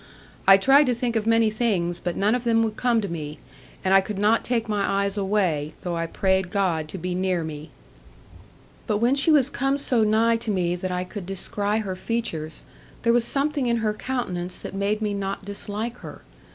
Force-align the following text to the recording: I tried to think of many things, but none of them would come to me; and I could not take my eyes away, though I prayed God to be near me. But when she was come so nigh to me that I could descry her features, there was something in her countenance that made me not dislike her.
I 0.47 0.57
tried 0.57 0.85
to 0.87 0.95
think 0.95 1.15
of 1.15 1.27
many 1.27 1.51
things, 1.51 1.99
but 1.99 2.15
none 2.15 2.33
of 2.33 2.43
them 2.43 2.63
would 2.63 2.75
come 2.75 3.01
to 3.01 3.07
me; 3.07 3.37
and 3.85 3.93
I 3.93 4.01
could 4.01 4.17
not 4.17 4.43
take 4.43 4.67
my 4.67 4.83
eyes 5.03 5.15
away, 5.15 5.75
though 5.81 5.95
I 5.95 6.07
prayed 6.07 6.49
God 6.49 6.87
to 6.87 6.97
be 6.97 7.13
near 7.13 7.43
me. 7.43 7.69
But 8.87 8.97
when 8.97 9.13
she 9.13 9.29
was 9.29 9.51
come 9.51 9.77
so 9.77 10.03
nigh 10.03 10.37
to 10.37 10.49
me 10.49 10.75
that 10.75 10.91
I 10.91 11.03
could 11.03 11.27
descry 11.27 11.77
her 11.81 11.95
features, 11.95 12.63
there 13.03 13.13
was 13.13 13.25
something 13.25 13.67
in 13.67 13.77
her 13.77 13.93
countenance 13.93 14.57
that 14.63 14.73
made 14.73 15.03
me 15.03 15.13
not 15.13 15.45
dislike 15.45 15.97
her. 15.97 16.23